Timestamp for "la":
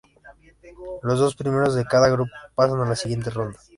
2.89-2.95